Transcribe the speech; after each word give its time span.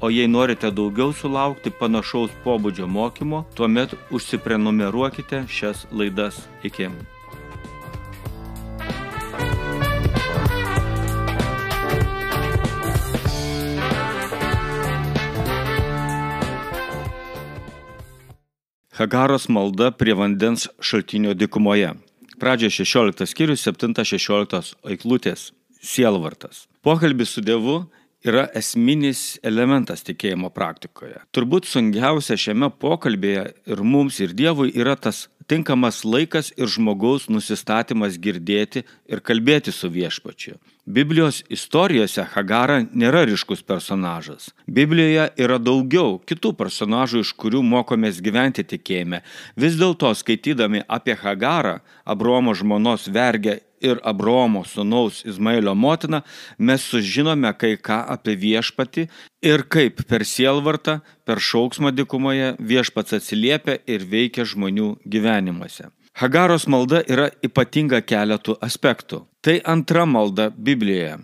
O 0.00 0.08
jei 0.10 0.28
norite 0.28 0.70
daugiau 0.72 1.12
sulaukti 1.12 1.68
panašaus 1.76 2.32
pobūdžio 2.40 2.86
mokymo, 2.88 3.42
tuomet 3.52 3.92
užsiprenumeruokite 4.08 5.42
šias 5.44 5.84
laidas. 5.92 6.40
Iki. 6.64 6.88
Hagaros 18.96 19.48
malda 19.52 19.90
prie 19.90 20.16
vandens 20.16 20.68
šaltinio 20.80 21.36
dikumoje. 21.36 21.92
Pradžia 22.40 22.72
16 22.72 23.28
skyrius 23.28 23.68
7-16 23.68 24.74
aiklutės. 24.88 25.50
Sielvartas. 25.80 26.66
Pokalbis 26.84 27.36
su 27.36 27.44
Dievu 27.44 27.82
yra 28.26 28.46
esminis 28.56 29.38
elementas 29.46 30.04
tikėjimo 30.04 30.50
praktikoje. 30.54 31.20
Turbūt 31.34 31.68
sunkiausia 31.70 32.36
šiame 32.40 32.70
pokalbėje 32.80 33.46
ir 33.70 33.84
mums, 33.84 34.20
ir 34.20 34.34
Dievui 34.36 34.72
yra 34.76 34.96
tas 34.96 35.28
tinkamas 35.50 36.04
laikas 36.04 36.52
ir 36.56 36.70
žmogaus 36.70 37.26
nusistatymas 37.32 38.18
girdėti 38.22 38.84
ir 39.10 39.22
kalbėti 39.24 39.72
su 39.74 39.90
viešpačiu. 39.90 40.58
Biblijos 40.90 41.42
istorijose 41.52 42.24
Hagara 42.32 42.80
nėra 42.82 43.24
ryškus 43.28 43.62
personažas. 43.66 44.50
Biblijoje 44.66 45.28
yra 45.38 45.58
daugiau 45.62 46.18
kitų 46.26 46.52
personažų, 46.58 47.22
iš 47.24 47.32
kurių 47.38 47.62
mokomės 47.66 48.20
gyventi 48.24 48.64
tikėjime. 48.66 49.22
Vis 49.56 49.78
dėlto 49.78 50.10
skaitydami 50.18 50.82
apie 50.88 51.14
Hagarą, 51.18 51.78
Abromo 52.04 52.54
žmonos 52.58 53.06
vergę 53.12 53.60
ir 53.80 54.00
Abromo 54.04 54.62
sūnaus 54.68 55.22
Izmailio 55.28 55.74
motiną, 55.74 56.22
mes 56.58 56.84
sužinome 56.84 57.52
kai 57.58 57.76
ką 57.76 58.02
apie 58.14 58.36
viešpatį 58.40 59.06
ir 59.42 59.64
kaip 59.72 60.04
per 60.08 60.24
sielvartą, 60.28 61.00
per 61.24 61.40
šauksmą 61.40 61.92
dikumoje 61.96 62.54
viešpats 62.60 63.16
atsiliepia 63.20 63.80
ir 63.86 64.04
veikia 64.04 64.44
žmonių 64.44 64.94
gyvenimuose. 65.04 65.90
Hagaros 66.20 66.66
malda 66.68 67.00
yra 67.08 67.30
ypatinga 67.44 68.02
keletų 68.04 68.58
aspektų. 68.60 69.24
Tai 69.40 69.60
antra 69.64 70.04
malda 70.04 70.50
Biblijoje. 70.50 71.20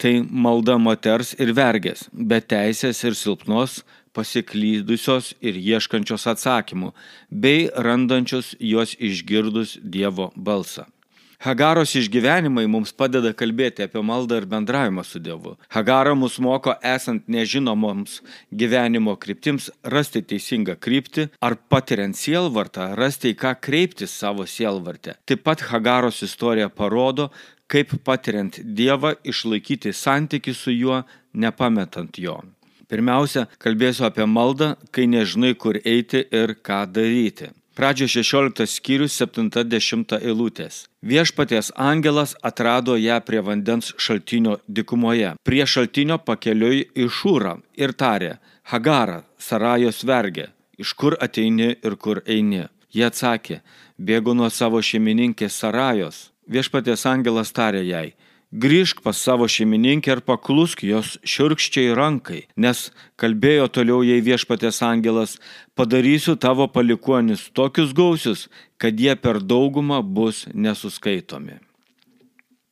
Tai 0.00 0.12
malda 0.24 0.78
moters 0.80 1.34
ir 1.38 1.52
vergės, 1.54 2.06
be 2.12 2.40
teisės 2.40 3.02
ir 3.04 3.14
silpnos, 3.18 3.82
pasiklydusios 4.16 5.32
ir 5.40 5.58
ieškančios 5.60 6.26
atsakymų, 6.32 6.90
bei 7.30 7.68
randančios 7.86 8.54
juos 8.58 8.96
išgirdus 8.98 9.78
Dievo 9.82 10.32
balsą. 10.36 10.88
Hagaros 11.42 11.96
išgyvenimai 11.98 12.68
mums 12.70 12.92
padeda 12.94 13.32
kalbėti 13.34 13.82
apie 13.82 13.98
maldą 14.06 14.36
ir 14.38 14.44
bendravimą 14.46 15.02
su 15.02 15.18
Dievu. 15.18 15.56
Hagara 15.74 16.12
mus 16.14 16.36
moko, 16.38 16.76
esant 16.86 17.24
nežinomoms 17.26 18.20
gyvenimo 18.54 19.16
kryptims, 19.18 19.66
rasti 19.82 20.22
teisingą 20.22 20.76
kryptį 20.78 21.24
ar 21.42 21.56
patiriant 21.72 22.14
sielvartą, 22.14 22.92
rasti 22.94 23.32
į 23.32 23.38
ką 23.40 23.56
kreiptis 23.58 24.14
savo 24.14 24.46
sielvartę. 24.46 25.16
Taip 25.26 25.42
pat 25.42 25.64
Hagaros 25.72 26.22
istorija 26.22 26.68
parodo, 26.70 27.32
kaip 27.66 27.96
patiriant 28.06 28.60
Dievą 28.62 29.16
išlaikyti 29.26 29.90
santyki 29.90 30.54
su 30.54 30.70
juo, 30.70 31.00
nepametant 31.34 32.22
jo. 32.22 32.36
Pirmiausia, 32.86 33.48
kalbėsiu 33.58 34.06
apie 34.06 34.28
maldą, 34.30 34.76
kai 34.94 35.08
nežinai, 35.10 35.56
kur 35.58 35.80
eiti 35.82 36.22
ir 36.30 36.54
ką 36.62 36.84
daryti. 36.92 37.50
Pradžio 37.74 38.04
16 38.04 38.66
skyrius 38.68 39.14
70 39.16 40.18
eilutės. 40.18 40.82
Viešpaties 41.00 41.70
angelas 41.80 42.34
atrado 42.44 42.98
ją 43.00 43.16
prie 43.24 43.40
vandens 43.40 43.94
šaltinio 43.96 44.58
dikumoje. 44.68 45.30
Prie 45.42 45.64
šaltinio 45.64 46.18
pakeliui 46.20 46.82
į 46.92 47.06
Šūrą 47.08 47.54
ir 47.80 47.94
tarė, 47.96 48.34
Hagara, 48.68 49.22
Sarajos 49.38 50.02
vergė, 50.04 50.50
iš 50.76 50.92
kur 50.92 51.16
ateini 51.16 51.70
ir 51.72 51.96
kur 51.96 52.20
eini. 52.26 52.66
Jie 52.92 53.06
atsakė, 53.08 53.62
bėgu 53.96 54.36
nuo 54.36 54.50
savo 54.52 54.82
šeimininkės 54.84 55.56
Sarajos. 55.64 56.28
Viešpaties 56.52 57.06
angelas 57.08 57.56
tarė 57.56 57.86
jai, 57.88 58.12
grįžk 58.52 59.00
pas 59.02 59.16
savo 59.16 59.48
šeimininkę 59.48 60.12
ir 60.12 60.20
paklusk 60.20 60.84
jos 60.84 61.16
šiurkščiai 61.24 61.96
rankai, 61.96 62.44
nes 62.56 62.90
kalbėjo 63.16 63.68
toliau 63.72 64.04
jai 64.04 64.20
viešpatės 64.20 64.82
angelas, 64.84 65.38
padarysiu 65.74 66.36
tavo 66.36 66.68
palikuonis 66.68 67.48
tokius 67.56 67.96
gausius, 67.96 68.48
kad 68.76 69.00
jie 69.00 69.16
per 69.16 69.40
daugumą 69.40 70.02
bus 70.04 70.46
nesuskaitomi. 70.52 71.58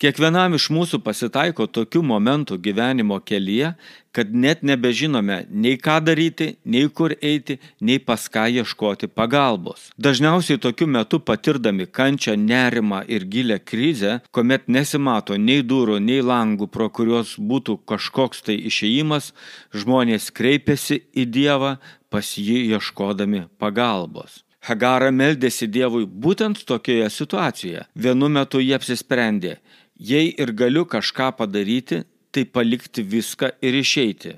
Kiekvienam 0.00 0.54
iš 0.56 0.70
mūsų 0.72 1.02
pasitaiko 1.04 1.66
tokių 1.68 2.00
momentų 2.08 2.56
gyvenimo 2.64 3.18
kelyje, 3.20 3.74
kad 4.16 4.30
net 4.32 4.62
nebežinome 4.64 5.42
nei 5.52 5.76
ką 5.76 5.98
daryti, 6.06 6.54
nei 6.64 6.88
kur 6.88 7.12
eiti, 7.20 7.58
nei 7.84 8.00
pas 8.00 8.24
ką 8.32 8.46
ieškoti 8.48 9.10
pagalbos. 9.12 9.90
Dažniausiai 10.00 10.56
tokiu 10.56 10.88
metu 10.88 11.20
patirdami 11.20 11.84
kančią, 11.84 12.38
nerimą 12.40 13.02
ir 13.12 13.28
gilę 13.28 13.60
krizę, 13.60 14.22
kuomet 14.32 14.72
nesimato 14.72 15.36
nei 15.36 15.60
durų, 15.60 16.00
nei 16.00 16.24
langų, 16.24 16.72
pro 16.72 16.88
kuriuos 16.88 17.36
būtų 17.36 17.82
kažkoks 17.84 18.40
tai 18.48 18.56
išėjimas, 18.72 19.34
žmonės 19.76 20.32
kreipiasi 20.32 21.02
į 21.12 21.28
Dievą 21.28 21.76
pas 22.08 22.38
jį 22.40 22.70
ieškodami 22.72 23.50
pagalbos. 23.60 24.46
Hagara 24.64 25.08
meldėsi 25.12 25.68
Dievui 25.72 26.04
būtent 26.04 26.64
tokioje 26.68 27.06
situacijoje. 27.12 27.84
Vienu 27.96 28.28
metu 28.28 28.60
jie 28.60 28.74
apsisprendė 28.76 29.54
Jei 30.00 30.32
ir 30.38 30.54
galiu 30.56 30.86
kažką 30.88 31.32
padaryti, 31.36 32.02
tai 32.32 32.44
palikti 32.44 33.02
viską 33.02 33.50
ir 33.60 33.74
išeiti. 33.74 34.32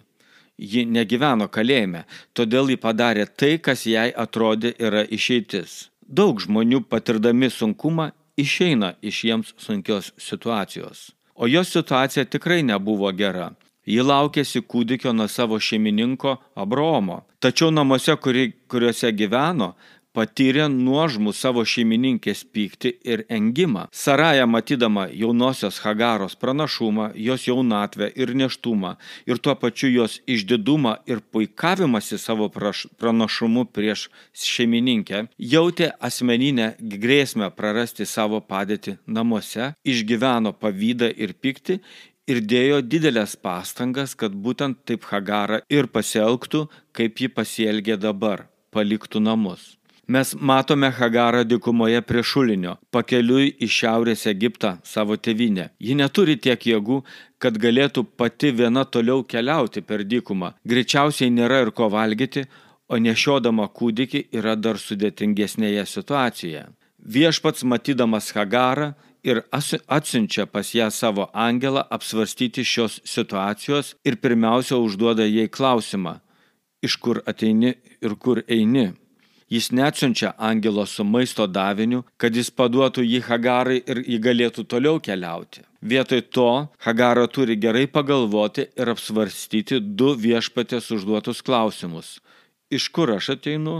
Ji 0.59 0.83
negyveno 0.87 1.47
kalėjime, 1.49 2.03
todėl 2.35 2.73
ji 2.73 2.79
padarė 2.83 3.29
tai, 3.31 3.59
kas 3.59 3.87
jai 3.87 4.11
atrodė 4.11 4.75
yra 4.79 5.05
išeitis. 5.07 5.89
Daug 6.03 6.43
žmonių 6.43 6.83
patirdami 6.91 7.51
sunkumą 7.51 8.11
išeina 8.37 8.95
iš 9.03 9.25
jiems 9.29 9.55
sunkios 9.57 10.13
situacijos. 10.19 11.13
O 11.35 11.47
jos 11.47 11.71
situacija 11.73 12.25
tikrai 12.25 12.63
nebuvo 12.63 13.13
gera. 13.13 13.53
Ji 13.87 14.03
laukėsi 14.03 14.63
kūdikio 14.63 15.15
nuo 15.15 15.29
savo 15.29 15.59
šeimininko 15.59 16.37
Abromo. 16.55 17.23
Tačiau 17.43 17.71
namuose, 17.71 18.15
kuri, 18.17 18.53
kuriuose 18.71 19.11
gyveno, 19.15 19.73
patyrė 20.17 20.69
nuožmų 20.73 21.33
savo 21.37 21.65
šeimininkės 21.65 22.45
pyktį 22.55 22.93
ir 23.13 23.25
engimą. 23.33 23.87
Saraja 23.93 24.47
matydama 24.47 25.07
jaunosios 25.09 25.81
Hagaros 25.85 26.37
pranašumą, 26.37 27.11
jos 27.17 27.47
jaunatvę 27.49 28.11
ir 28.17 28.35
neštumą 28.37 28.95
ir 29.27 29.41
tuo 29.43 29.55
pačiu 29.57 29.91
jos 29.93 30.21
išdidumą 30.27 30.97
ir 31.07 31.23
puikavimąsi 31.33 32.19
savo 32.19 32.51
pranašumu 32.53 33.65
prieš 33.73 34.09
šeimininkę, 34.53 35.27
jautė 35.39 35.93
asmeninę 36.01 36.73
grėsmę 36.79 37.51
prarasti 37.57 38.07
savo 38.07 38.41
padėtį 38.41 38.99
namuose, 39.07 39.73
išgyveno 39.85 40.53
pavydą 40.53 41.13
ir 41.17 41.35
pyktį 41.35 41.81
ir 42.31 42.41
dėjo 42.53 42.81
didelės 42.87 43.35
pastangas, 43.37 44.15
kad 44.15 44.35
būtent 44.35 44.85
taip 44.87 45.07
Hagara 45.11 45.63
ir 45.69 45.89
pasielgtų, 45.91 46.67
kaip 46.97 47.23
ji 47.23 47.29
pasielgė 47.29 47.99
dabar, 48.01 48.47
paliktų 48.73 49.23
namus. 49.23 49.73
Mes 50.09 50.35
matome 50.35 50.91
Hagarą 50.91 51.45
dikumoje 51.45 52.01
prie 52.03 52.23
šulinio, 52.27 52.73
pakeliui 52.91 53.53
į 53.63 53.69
Šiaurės 53.71 54.27
Egiptą, 54.27 54.73
savo 54.83 55.15
tevinę. 55.17 55.69
Ji 55.79 55.95
neturi 55.95 56.35
tiek 56.43 56.67
jėgų, 56.67 57.05
kad 57.39 57.55
galėtų 57.55 58.03
pati 58.19 58.51
viena 58.51 58.83
toliau 58.85 59.23
keliauti 59.23 59.83
per 59.87 60.03
dykumą. 60.03 60.57
Greičiausiai 60.67 61.31
nėra 61.31 61.61
ir 61.63 61.71
ko 61.71 61.87
valgyti, 61.93 62.49
o 62.91 62.99
nešiodama 62.99 63.69
kūdikį 63.71 64.27
yra 64.35 64.57
dar 64.59 64.81
sudėtingesnėje 64.83 65.87
situacijoje. 65.87 66.65
Viešpats 66.99 67.63
matydamas 67.63 68.33
Hagarą 68.35 68.93
ir 69.23 69.45
atsiunčia 69.87 70.47
pas 70.47 70.75
ją 70.75 70.91
savo 70.91 71.29
angelą 71.33 71.85
apsvarstyti 71.97 72.65
šios 72.67 72.99
situacijos 73.05 73.95
ir 74.05 74.19
pirmiausia 74.19 74.83
užduoda 74.83 75.27
jai 75.31 75.47
klausimą, 75.47 76.19
iš 76.83 76.99
kur 76.99 77.23
ateini 77.27 77.77
ir 78.03 78.19
kur 78.19 78.43
eini. 78.49 78.91
Jis 79.53 79.69
neatsiunčia 79.77 80.33
angelo 80.39 80.87
su 80.87 81.05
maisto 81.05 81.45
daviniu, 81.47 81.99
kad 82.17 82.33
jis 82.33 82.49
paduotų 82.57 83.03
jį 83.05 83.19
Hagarai 83.27 83.83
ir 83.85 83.99
jį 84.01 84.19
galėtų 84.27 84.63
toliau 84.65 85.01
keliauti. 85.05 85.61
Vietoj 85.83 86.23
to 86.33 86.51
Hagara 86.87 87.27
turi 87.29 87.59
gerai 87.61 87.85
pagalvoti 87.87 88.65
ir 88.81 88.89
apsvarstyti 88.95 89.81
du 89.83 90.15
viešpatės 90.17 90.89
užduotus 90.97 91.43
klausimus. 91.45 92.15
Iš 92.73 92.87
kur 92.97 93.13
aš 93.13 93.35
ateinu 93.35 93.75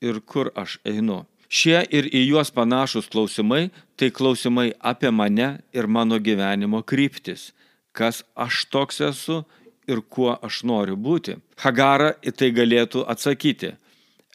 ir 0.00 0.20
kur 0.20 0.52
aš 0.54 0.76
einu. 0.86 1.24
Šie 1.48 1.80
ir 1.90 2.06
į 2.06 2.22
juos 2.28 2.52
panašus 2.54 3.10
klausimai- 3.10 3.70
tai 3.98 4.10
klausimai 4.10 4.74
apie 4.78 5.10
mane 5.10 5.48
ir 5.72 5.86
mano 5.86 6.20
gyvenimo 6.20 6.84
kryptis. 6.84 7.50
Kas 7.92 8.22
aš 8.36 8.66
toks 8.70 9.00
esu 9.00 9.44
ir 9.88 10.02
kuo 10.02 10.38
aš 10.42 10.62
noriu 10.62 10.96
būti. 10.96 11.40
Hagara 11.56 12.14
į 12.22 12.30
tai 12.36 12.52
galėtų 12.52 13.06
atsakyti. 13.06 13.76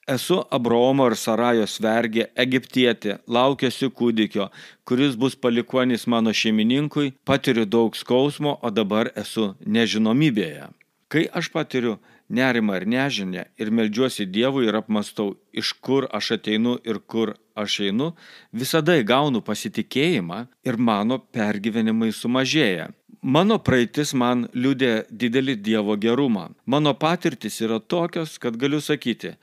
Esu 0.07 0.39
Abraomo 0.49 1.05
ir 1.11 1.13
Sarajos 1.13 1.75
vergė 1.83 2.23
egiptietė, 2.43 3.19
laukiasi 3.27 3.91
kūdikio, 3.93 4.47
kuris 4.83 5.13
bus 5.15 5.35
palikonis 5.37 6.07
mano 6.09 6.33
šeimininkui, 6.33 7.13
patiriu 7.23 7.67
daug 7.69 7.95
skausmo, 7.95 8.57
o 8.65 8.71
dabar 8.73 9.11
esu 9.15 9.51
nežinomybėje. 9.61 10.71
Kai 11.11 11.27
aš 11.37 11.51
patiriu 11.53 11.99
nerimą 12.29 12.79
ir 12.79 12.87
nežinę 12.87 13.45
ir 13.61 13.69
melžiuosi 13.69 14.25
Dievui 14.25 14.65
ir 14.71 14.79
apmastau, 14.79 15.35
iš 15.53 15.73
kur 15.85 16.07
aš 16.09 16.31
ateinu 16.37 16.79
ir 16.83 16.97
kur 17.05 17.35
aš 17.53 17.77
einu, 17.91 18.15
visada 18.51 18.97
įgaunu 18.97 19.43
pasitikėjimą 19.45 20.47
ir 20.65 20.81
mano 20.81 21.19
pergyvenimai 21.19 22.09
sumažėja. 22.15 22.89
Mano 23.21 23.59
praeitis 23.61 24.15
man 24.17 24.47
liūdė 24.57 24.93
didelį 25.13 25.59
Dievo 25.61 25.93
gerumą. 25.93 26.47
Mano 26.65 26.95
patirtis 26.97 27.59
yra 27.61 27.77
tokios, 27.77 28.39
kad 28.41 28.57
galiu 28.57 28.79
sakyti, 28.81 29.35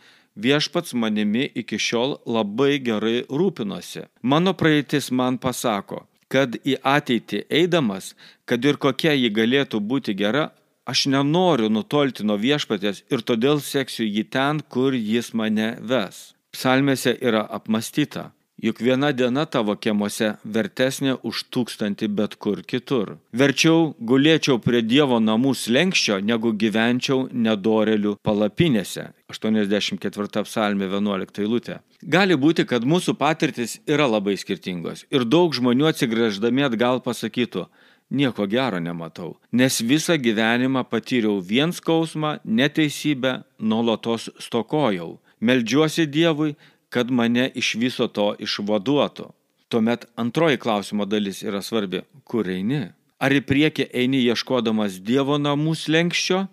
viešpats 0.44 0.94
manimi 0.94 1.48
iki 1.62 1.78
šiol 1.78 2.18
labai 2.26 2.78
gerai 2.78 3.24
rūpinosi. 3.28 4.06
Mano 4.22 4.54
praeitis 4.54 5.10
man 5.10 5.38
pasako, 5.42 6.04
kad 6.32 6.56
į 6.62 6.78
ateitį 6.84 7.44
eidamas, 7.60 8.14
kad 8.48 8.64
ir 8.64 8.78
kokia 8.80 9.14
ji 9.16 9.30
galėtų 9.34 9.80
būti 9.90 10.14
gera, 10.14 10.48
aš 10.88 11.06
nenoriu 11.12 11.68
nutolti 11.72 12.24
nuo 12.24 12.38
viešpatės 12.40 13.04
ir 13.12 13.24
todėl 13.28 13.60
seksiu 13.64 14.06
jį 14.06 14.24
ten, 14.32 14.62
kur 14.72 14.94
jis 14.94 15.34
mane 15.34 15.76
ves. 15.80 16.32
Psalmėse 16.54 17.12
yra 17.20 17.44
apmastyta, 17.58 18.30
juk 18.62 18.80
viena 18.82 19.12
diena 19.12 19.44
tavo 19.46 19.76
kiemuose 19.76 20.34
vertesnė 20.44 21.16
už 21.22 21.44
tūkstantį 21.54 22.08
bet 22.20 22.36
kur 22.42 22.62
kitur. 22.62 23.16
Verčiau 23.32 23.94
gulėčiau 24.00 24.58
prie 24.62 24.82
Dievo 24.82 25.20
namų 25.22 25.54
slengščio, 25.54 26.20
negu 26.20 26.52
gyvenčiau 26.52 27.28
nedorelių 27.32 28.16
palapinėse. 28.22 29.10
84 29.32 30.44
psalmė 30.48 30.88
11 30.88 31.42
eilutė. 31.44 31.80
Gali 32.02 32.36
būti, 32.38 32.64
kad 32.64 32.86
mūsų 32.86 33.16
patirtis 33.18 33.78
yra 33.86 34.06
labai 34.06 34.36
skirtingos 34.38 35.04
ir 35.10 35.26
daug 35.26 35.54
žmonių 35.54 35.90
atsigrėždami 35.90 36.64
atgal 36.68 37.02
pasakytų, 37.02 37.66
nieko 38.10 38.46
gero 38.46 38.78
nematau, 38.80 39.36
nes 39.52 39.80
visą 39.82 40.16
gyvenimą 40.16 40.84
patyriau 40.88 41.42
vien 41.42 41.74
skausmą, 41.74 42.38
neteisybę, 42.44 43.42
nuolatos 43.58 44.30
stokojau. 44.38 45.18
Meldžiuosi 45.38 46.06
Dievui, 46.10 46.56
kad 46.90 47.10
mane 47.10 47.50
iš 47.54 47.74
viso 47.74 48.08
to 48.08 48.34
išvaduotų. 48.38 49.30
Tuomet 49.68 50.06
antroji 50.16 50.58
klausimo 50.58 51.04
dalis 51.04 51.42
yra 51.42 51.62
svarbi- 51.62 52.02
kur 52.28 52.44
eini? 52.48 52.92
Ar 53.20 53.30
į 53.30 53.40
priekį 53.40 53.90
eini 53.92 54.22
ieškodamas 54.24 55.00
Dievo 55.02 55.38
namų 55.38 55.74
slengščio, 55.74 56.48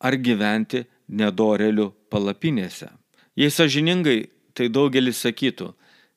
ar 0.00 0.12
gyventi 0.12 0.86
nedorelių 1.08 1.92
palapinėse? 2.10 2.88
Jei 3.36 3.50
sažiningai, 3.50 4.28
tai 4.54 4.68
daugelis 4.68 5.18
sakytų, 5.18 5.74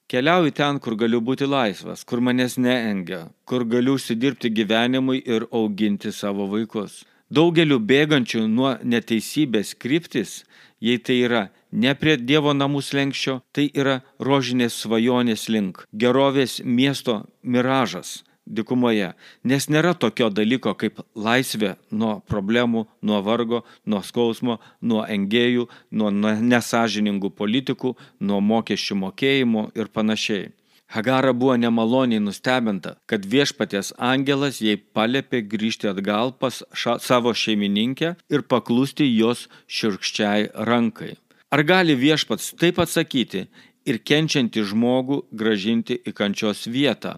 Keliauju 0.07 0.53
ten, 0.55 0.77
kur 0.79 0.95
galiu 0.95 1.19
būti 1.19 1.43
laisvas, 1.43 2.05
kur 2.07 2.21
manęs 2.23 2.53
neengia, 2.63 3.25
kur 3.43 3.65
galiu 3.67 3.97
užsidirbti 3.97 4.47
gyvenimui 4.55 5.17
ir 5.35 5.43
auginti 5.51 6.13
savo 6.15 6.45
vaikus. 6.47 7.01
Daugeliu 7.27 7.75
bėgančių 7.89 8.45
nuo 8.47 8.69
neteisybės 8.87 9.73
kryptis, 9.75 10.45
jei 10.81 11.00
tai 11.00 11.19
yra 11.25 11.44
ne 11.71 11.94
prie 11.95 12.18
Dievo 12.18 12.53
namų 12.53 12.81
slengščio, 12.85 13.41
tai 13.51 13.68
yra 13.74 14.01
rožinės 14.19 14.77
svajonės 14.83 15.47
link, 15.50 15.83
gerovės 15.94 16.62
miesto 16.63 17.24
miražas, 17.44 18.21
dikumoje, 18.47 19.12
nes 19.44 19.68
nėra 19.69 19.94
tokio 19.94 20.29
dalyko 20.31 20.74
kaip 20.79 21.01
laisvė 21.15 21.75
nuo 21.91 22.18
problemų, 22.31 22.85
nuo 23.01 23.21
vargo, 23.25 23.63
nuo 23.85 24.01
skausmo, 24.03 24.59
nuo 24.81 25.03
engėjų, 25.03 25.68
nuo 25.91 26.12
nesažiningų 26.12 27.33
politikų, 27.35 27.95
nuo 28.19 28.39
mokesčių 28.41 29.01
mokėjimų 29.03 29.68
ir 29.75 29.91
panašiai. 29.91 30.47
Hagara 30.87 31.33
buvo 31.33 31.57
nemaloniai 31.59 32.23
nustebinta, 32.23 32.95
kad 33.11 33.25
viešpatės 33.27 33.91
angelas 33.99 34.61
jai 34.63 34.77
palėpė 34.79 35.41
grįžti 35.51 35.89
atgal 35.91 36.31
pas 36.39 36.61
ša, 36.71 36.95
savo 37.03 37.33
šeimininkę 37.35 38.13
ir 38.31 38.43
paklusti 38.47 39.07
jos 39.11 39.47
širkščiai 39.67 40.47
rankai. 40.69 41.17
Ar 41.51 41.63
gali 41.67 41.95
viešpats 41.95 42.53
taip 42.59 42.79
atsakyti 42.79 43.47
ir 43.87 43.99
kenčiantį 43.99 44.63
žmogų 44.71 45.21
gražinti 45.31 45.99
į 46.07 46.13
kančios 46.15 46.65
vietą? 46.71 47.17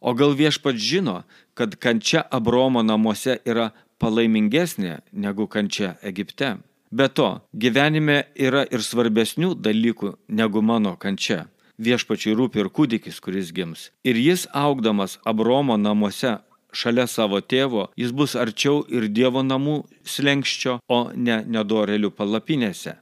O 0.00 0.14
gal 0.18 0.34
viešpat 0.38 0.78
žino, 0.78 1.22
kad 1.54 1.74
kančia 1.82 2.22
Abromo 2.30 2.82
namuose 2.86 3.38
yra 3.46 3.70
palaimingesnė 4.02 5.00
negu 5.12 5.46
kančia 5.46 5.96
Egipte? 6.02 6.56
Be 6.92 7.06
to, 7.08 7.28
gyvenime 7.54 8.24
yra 8.36 8.62
ir 8.70 8.82
svarbesnių 8.82 9.54
dalykų 9.58 10.10
negu 10.28 10.62
mano 10.62 10.94
kančia. 11.00 11.46
Viešpačiai 11.82 12.36
rūpi 12.38 12.62
ir 12.62 12.68
kūdikis, 12.70 13.18
kuris 13.24 13.50
gims. 13.54 13.90
Ir 14.06 14.18
jis 14.20 14.46
augdamas 14.54 15.18
Abromo 15.26 15.74
namuose 15.80 16.36
šalia 16.72 17.08
savo 17.10 17.40
tėvo, 17.40 17.88
jis 17.98 18.12
bus 18.14 18.36
arčiau 18.38 18.84
ir 18.88 19.08
Dievo 19.08 19.42
namų 19.42 19.82
slengščio, 20.06 20.78
o 20.88 21.00
ne 21.14 21.42
nedorelių 21.42 22.12
palapinėse. 22.14 22.96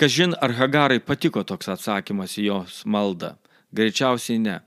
Kažin 0.00 0.36
ar 0.40 0.54
Hagarai 0.56 1.00
patiko 1.04 1.42
toks 1.44 1.68
atsakymas 1.74 2.38
į 2.38 2.46
jos 2.46 2.82
maldą? 2.86 3.34
Greičiausiai 3.74 4.38
ne 4.42 4.60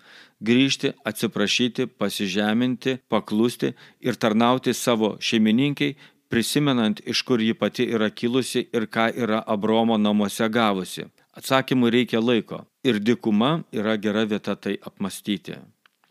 grįžti, 0.44 0.92
atsiprašyti, 1.08 1.88
pasižeminti, 2.00 2.98
paklusti 3.10 3.72
ir 4.04 4.20
tarnauti 4.20 4.74
savo 4.76 5.16
šeimininkiai, 5.24 5.96
prisimenant, 6.30 7.00
iš 7.08 7.24
kur 7.24 7.42
ji 7.42 7.56
pati 7.56 7.88
yra 7.96 8.10
kilusi 8.10 8.68
ir 8.74 8.90
ką 8.92 9.08
yra 9.16 9.40
Abromo 9.48 9.98
namuose 9.98 10.50
gavusi. 10.50 11.08
Atsakymui 11.34 11.92
reikia 11.94 12.20
laiko 12.20 12.66
ir 12.84 13.00
dikuma 13.00 13.64
yra 13.72 13.96
gera 13.96 14.26
vieta 14.30 14.56
tai 14.56 14.78
apmastyti. 14.82 15.58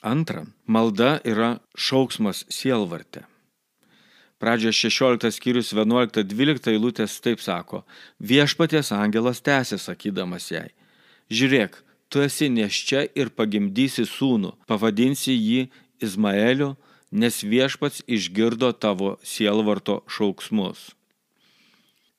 Antra, 0.03 0.47
malda 0.67 1.21
yra 1.25 1.59
šauksmas 1.77 2.45
sielvarte. 2.51 3.23
Pradžio 4.43 4.73
16 4.75 5.31
skyrius 5.31 5.71
11-12 5.71 6.73
eilutės 6.73 7.21
taip 7.23 7.39
sako, 7.39 7.85
viešpaties 8.19 8.91
angelas 8.97 9.39
tęsė 9.47 9.79
sakydamas 9.79 10.49
jai, 10.51 10.73
žiūrėk, 11.31 11.77
tu 12.11 12.25
esi 12.27 12.49
neščia 12.51 13.05
ir 13.15 13.31
pagimdysi 13.31 14.03
sūnų, 14.09 14.57
pavadinsi 14.67 15.37
jį 15.37 15.69
Izmaeliu, 16.03 16.73
nes 17.13 17.39
viešpats 17.47 18.03
išgirdo 18.11 18.73
tavo 18.75 19.15
sielvarto 19.23 20.01
šauksmus. 20.11 20.91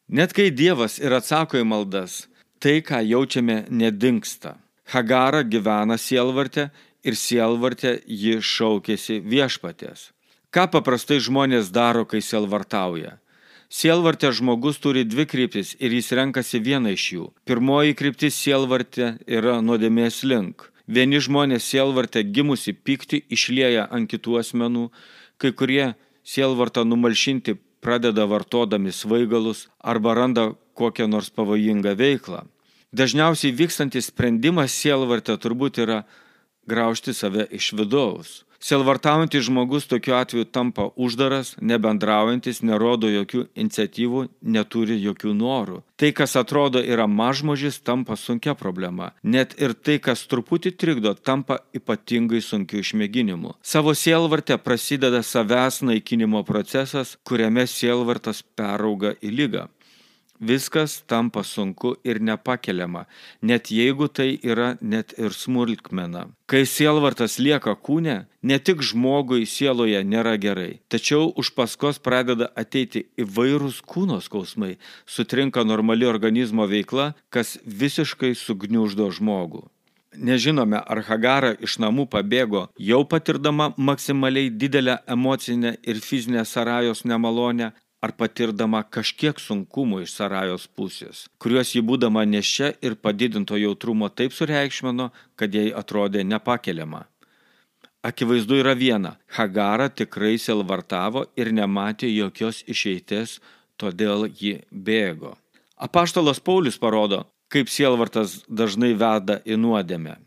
Net 0.07 0.31
kai 0.31 0.47
Dievas 0.55 0.99
ir 1.03 1.11
atsako 1.17 1.59
į 1.59 1.67
maldas, 1.67 2.29
tai, 2.63 2.79
ką 2.79 3.01
jaučiame, 3.03 3.65
nedingsta. 3.69 4.55
Hagara 4.93 5.43
gyvena 5.43 5.97
sielvarte 5.99 6.69
ir 7.03 7.17
sielvarte 7.19 7.97
ji 8.07 8.37
šaukėsi 8.39 9.19
viešpatės. 9.19 10.11
Ką 10.53 10.69
paprastai 10.71 11.19
žmonės 11.19 11.73
daro, 11.75 12.05
kai 12.07 12.21
sielvartauja? 12.23 13.17
Sielvartė 13.73 14.29
žmogus 14.37 14.77
turi 14.79 15.01
dvi 15.03 15.25
kryptis 15.25 15.73
ir 15.79 15.95
jis 15.97 16.11
renkasi 16.13 16.61
vieną 16.61 16.93
iš 16.93 17.05
jų. 17.15 17.25
Pirmoji 17.49 17.97
kryptis 17.99 18.37
sielvartė 18.37 19.15
yra 19.25 19.57
nuodėmės 19.65 20.21
link. 20.29 20.69
Vieni 20.87 21.19
žmonės 21.19 21.67
sielvartę 21.67 22.23
gimusi 22.23 22.75
pykti 22.75 23.23
išlieja 23.33 23.87
ant 23.89 24.11
kitų 24.11 24.39
asmenų, 24.43 24.89
kai 25.41 25.51
kurie 25.51 25.95
sielvartą 26.23 26.83
numalšinti 26.85 27.57
pradeda 27.83 28.27
vartodami 28.29 28.93
svaigalus 28.93 29.67
arba 29.81 30.13
randa 30.15 30.51
kokią 30.77 31.07
nors 31.07 31.29
pavojingą 31.33 31.95
veiklą. 31.99 32.43
Dažniausiai 32.93 33.55
vykstantis 33.57 34.11
sprendimas 34.11 34.75
sielvartė 34.77 35.37
turbūt 35.41 35.79
yra 35.81 36.03
graužti 36.69 37.13
save 37.13 37.47
iš 37.51 37.71
vidaus. 37.73 38.41
Selvartaujantis 38.63 39.43
žmogus 39.43 39.89
tokiu 39.91 40.13
atveju 40.15 40.45
tampa 40.45 40.85
uždaras, 40.95 41.49
nebendraujantis, 41.59 42.61
nerodo 42.63 43.09
jokių 43.11 43.41
iniciatyvų, 43.59 44.21
neturi 44.55 44.95
jokių 45.03 45.33
norų. 45.35 45.81
Tai, 45.99 46.11
kas 46.15 46.37
atrodo 46.39 46.79
yra 46.79 47.03
mažmožis, 47.03 47.81
tampa 47.83 48.15
sunkia 48.15 48.55
problema. 48.55 49.09
Net 49.23 49.57
ir 49.59 49.75
tai, 49.75 49.97
kas 49.99 50.23
truputį 50.31 50.71
trikdo, 50.79 51.11
tampa 51.11 51.59
ypatingai 51.75 52.39
sunkiu 52.39 52.79
išmėginimu. 52.79 53.57
Savo 53.59 53.91
sielvartę 53.91 54.55
prasideda 54.63 55.19
savęs 55.27 55.81
naikinimo 55.83 56.45
procesas, 56.47 57.17
kuriame 57.27 57.67
sielvartas 57.67 58.45
perauga 58.55 59.17
į 59.19 59.35
lygą. 59.41 59.67
Viskas 60.43 61.01
tampa 61.07 61.43
sunku 61.43 61.95
ir 62.03 62.19
nepakeliama, 62.19 63.05
net 63.41 63.71
jeigu 63.71 64.07
tai 64.07 64.39
yra 64.43 64.75
net 64.81 65.15
ir 65.17 65.33
smulkmena. 65.33 66.27
Kai 66.45 66.63
sielvartas 66.69 67.39
lieka 67.39 67.73
kūne, 67.87 68.17
ne 68.43 68.57
tik 68.59 68.83
žmogui 68.83 69.47
sieloje 69.49 70.03
nėra 70.03 70.35
gerai, 70.37 70.81
tačiau 70.91 71.31
už 71.39 71.53
paskos 71.57 72.01
pradeda 72.03 72.51
ateiti 72.59 73.07
įvairūs 73.17 73.81
kūno 73.87 74.19
skausmai, 74.21 74.75
sutrinka 75.05 75.63
normali 75.63 76.09
organizmo 76.09 76.67
veikla, 76.69 77.13
kas 77.33 77.57
visiškai 77.65 78.35
sugniuždo 78.37 79.09
žmogų. 79.17 79.69
Nežinome, 80.13 80.77
ar 80.77 81.01
Hagara 81.07 81.53
iš 81.57 81.79
namų 81.81 82.05
pabėgo 82.13 82.67
jau 82.77 83.01
patirdama 83.09 83.71
maksimaliai 83.77 84.51
didelę 84.51 84.99
emocinę 85.09 85.77
ir 85.81 86.01
fizinę 86.05 86.45
Sarajos 86.45 87.01
nemalonę, 87.05 87.71
ar 88.03 88.11
patirdama 88.19 88.81
kažkiek 88.83 89.39
sunkumų 89.39 90.01
iš 90.03 90.17
Sarajos 90.17 90.67
pusės, 90.67 91.23
kuriuos 91.39 91.71
jį 91.75 91.83
būdama 91.87 92.25
nešia 92.27 92.73
ir 92.83 92.97
padidinto 92.99 93.55
jautrumo 93.55 94.09
taip 94.11 94.35
sureikšmino, 94.35 95.09
kad 95.39 95.55
jai 95.55 95.69
atrodė 95.71 96.25
nepakeliama. 96.27 97.05
Akivaizdu 98.03 98.59
yra 98.59 98.73
viena- 98.75 99.15
Hagara 99.37 99.87
tikrai 99.87 100.35
selvartavo 100.37 101.25
ir 101.39 101.53
nematė 101.55 102.09
jokios 102.11 102.63
išeities, 102.67 103.39
todėl 103.79 104.27
ji 104.27 104.59
bėgo. 104.71 105.37
Apaštalas 105.77 106.39
Paulius 106.39 106.77
parodo, 106.77 107.25
kaip 107.47 107.69
sielvartas 107.69 108.43
dažnai 108.49 108.93
veda 108.93 109.39
į 109.45 109.55
nuodėmę. 109.55 110.17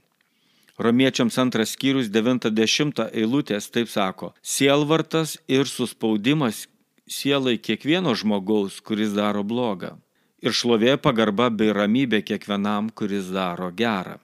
Romiečiams 0.78 1.36
antras 1.38 1.72
skyrius 1.76 2.08
90 2.08 3.10
eilutės 3.12 3.70
taip 3.72 3.88
sako, 3.88 4.32
sielvartas 4.42 5.36
ir 5.48 5.64
suspaudimas 5.64 6.66
sielai 7.06 7.56
kiekvieno 7.58 8.14
žmogaus, 8.14 8.80
kuris 8.80 9.14
daro 9.16 9.42
blogą. 9.42 9.96
Ir 10.42 10.52
šlovė 10.52 10.96
pagarba 11.00 11.48
bei 11.50 11.72
ramybė 11.72 12.22
kiekvienam, 12.26 12.90
kuris 12.90 13.32
daro 13.34 13.70
gerą. 13.72 14.18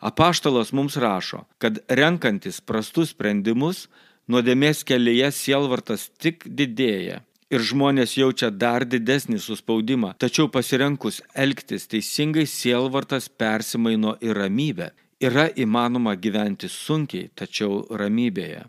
Apaštalas 0.00 0.72
mums 0.76 0.98
rašo, 1.00 1.46
kad 1.58 1.78
renkantis 1.88 2.60
prastus 2.60 3.14
sprendimus, 3.14 3.86
nuodėmės 4.28 4.82
kelyje 4.84 5.30
sielvartas 5.32 6.10
tik 6.20 6.44
didėja 6.44 7.22
ir 7.50 7.62
žmonės 7.62 8.16
jaučia 8.18 8.50
dar 8.50 8.84
didesnį 8.84 9.38
suspaudimą, 9.42 10.14
tačiau 10.18 10.50
pasirenkus 10.52 11.22
elgtis 11.34 11.86
teisingai 11.90 12.46
sielvartas 12.50 13.28
persimaino 13.28 14.16
į 14.20 14.34
ramybę. 14.40 14.90
Yra 15.22 15.46
įmanoma 15.56 16.12
gyventi 16.20 16.68
sunkiai, 16.68 17.30
tačiau 17.34 17.86
ramybėje. 17.88 18.66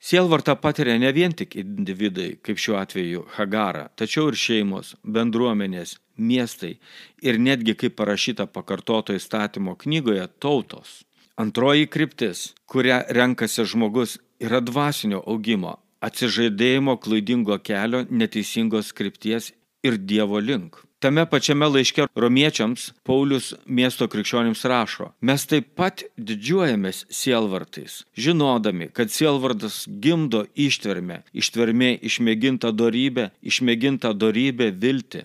Sielvartą 0.00 0.54
patiria 0.56 0.96
ne 0.98 1.10
vien 1.12 1.34
tik 1.36 1.58
individai, 1.60 2.30
kaip 2.40 2.56
šiuo 2.56 2.78
atveju 2.80 3.26
Hagara, 3.34 3.90
tačiau 4.00 4.30
ir 4.30 4.38
šeimos, 4.40 4.94
bendruomenės, 5.04 5.98
miestai 6.16 6.78
ir 7.20 7.36
netgi, 7.36 7.74
kaip 7.76 7.98
parašyta 7.98 8.46
pakartoto 8.48 9.12
įstatymo 9.12 9.76
knygoje, 9.84 10.24
tautos. 10.40 11.02
Antroji 11.40 11.90
kryptis, 11.92 12.54
kurią 12.64 13.02
renkasi 13.16 13.68
žmogus, 13.68 14.16
yra 14.40 14.62
dvasinio 14.64 15.20
augimo, 15.28 15.76
atsižaidėjimo 16.00 16.96
klaidingo 17.04 17.60
kelio, 17.60 18.06
neteisingos 18.08 18.94
krypties 18.96 19.52
ir 19.82 19.98
Dievo 19.98 20.38
link. 20.38 20.76
Tame 21.00 21.24
pačiame 21.24 21.64
laiške 21.64 22.04
romiečiams 22.12 22.90
Paulius 23.08 23.54
miesto 23.64 24.04
krikščionims 24.12 24.66
rašo, 24.68 25.06
mes 25.24 25.46
taip 25.48 25.70
pat 25.80 26.02
didžiuojamės 26.20 27.06
sielvartais, 27.08 28.02
žinodami, 28.12 28.90
kad 28.92 29.08
sielvartas 29.08 29.86
gimdo 29.88 30.42
ištvermę, 30.52 31.22
ištvermė 31.32 31.94
išmėginta 32.04 32.74
darybė, 32.76 33.30
išmėginta 33.40 34.12
darybė 34.12 34.68
vilti. 34.76 35.24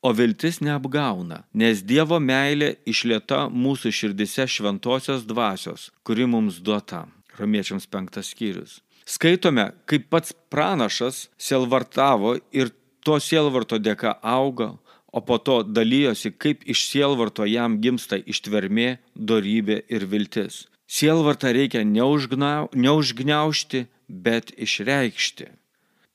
O 0.00 0.14
viltis 0.16 0.62
neapgauna, 0.62 1.42
nes 1.52 1.82
Dievo 1.82 2.20
meilė 2.22 2.76
išlieta 2.88 3.48
mūsų 3.50 3.90
širdise 3.92 4.46
šventosios 4.48 5.26
dvasios, 5.26 5.90
kuri 6.06 6.30
mums 6.30 6.62
duota. 6.62 7.08
Romiečiams 7.40 7.90
penktas 7.90 8.30
skyrius. 8.30 8.78
Skaitome, 9.10 9.72
kaip 9.90 10.06
pats 10.12 10.32
pranašas 10.52 11.26
sielvartavo 11.40 12.36
ir 12.54 12.70
to 13.04 13.18
sielvarto 13.20 13.78
dėka 13.78 14.16
auga, 14.22 14.74
o 15.12 15.20
po 15.20 15.38
to 15.38 15.62
dalyjosi, 15.62 16.32
kaip 16.38 16.64
iš 16.70 16.86
sielvarto 16.88 17.46
jam 17.48 17.80
gimsta 17.82 18.18
ištvermė, 18.18 18.98
dorybė 19.14 19.82
ir 19.90 20.06
viltis. 20.06 20.66
Sielvartą 20.90 21.52
reikia 21.54 21.84
neužgniaušti, 21.86 23.86
bet 24.08 24.50
išreikšti. 24.58 25.46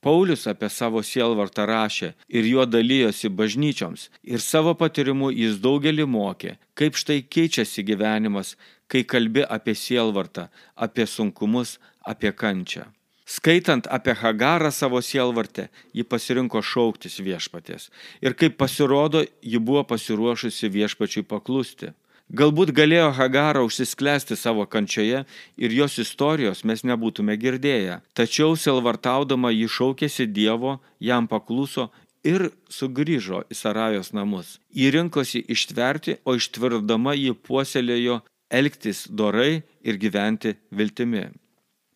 Paulius 0.04 0.44
apie 0.46 0.68
savo 0.70 1.00
sielvartą 1.02 1.64
rašė 1.66 2.12
ir 2.28 2.44
juo 2.46 2.66
dalyjosi 2.68 3.30
bažnyčioms 3.38 4.10
ir 4.22 4.44
savo 4.44 4.74
patyrimu 4.78 5.32
jis 5.34 5.56
daugelį 5.64 6.06
mokė, 6.06 6.52
kaip 6.78 7.00
štai 7.00 7.24
keičiasi 7.24 7.82
gyvenimas, 7.88 8.54
kai 8.86 9.02
kalbi 9.02 9.42
apie 9.56 9.74
sielvartą, 9.74 10.46
apie 10.76 11.08
sunkumus, 11.10 11.80
apie 12.04 12.30
kančią. 12.30 12.84
Skaitant 13.26 13.88
apie 13.90 14.14
Hagarą 14.14 14.70
savo 14.70 15.00
sielvartę, 15.02 15.66
ji 15.94 16.04
pasirinko 16.06 16.62
šauktis 16.62 17.18
viešpatės. 17.18 17.88
Ir 18.22 18.36
kaip 18.38 18.54
pasirodo, 18.60 19.24
ji 19.42 19.58
buvo 19.58 19.82
pasiruošusi 19.82 20.70
viešpačiui 20.70 21.26
paklusti. 21.26 21.90
Galbūt 22.26 22.70
galėjo 22.74 23.12
Hagara 23.14 23.64
užsisklęsti 23.66 24.34
savo 24.38 24.64
kančioje 24.66 25.24
ir 25.58 25.74
jos 25.74 25.98
istorijos 26.02 26.64
mes 26.66 26.82
nebūtume 26.82 27.34
girdėję. 27.38 28.00
Tačiau 28.18 28.54
selvartaudama 28.58 29.50
ji 29.54 29.68
šaukėsi 29.70 30.26
Dievo, 30.26 30.80
jam 30.98 31.26
pakluso 31.30 31.88
ir 32.26 32.50
sugrįžo 32.70 33.44
į 33.50 33.58
Sarajos 33.58 34.10
namus. 34.14 34.58
Ji 34.74 34.90
rinkosi 34.90 35.42
ištverti, 35.54 36.18
o 36.26 36.34
ištvirdama 36.38 37.14
ji 37.14 37.34
puoselėjo 37.34 38.20
elgtis 38.50 39.06
dorai 39.10 39.62
ir 39.86 39.98
gyventi 40.02 40.56
viltimi. 40.70 41.28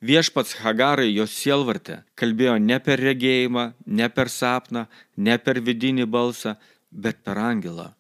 Viešpats 0.01 0.55
Hagarai 0.63 1.11
jos 1.13 1.33
sielvartė 1.37 1.99
kalbėjo 2.17 2.55
ne 2.57 2.79
per 2.81 3.03
regėjimą, 3.05 3.65
ne 3.85 4.07
per 4.09 4.31
sapną, 4.33 4.87
ne 5.17 5.37
per 5.37 5.61
vidinį 5.61 6.07
balsą, 6.09 6.55
bet 6.91 7.21
per 7.21 7.37
angelą. 7.37 7.91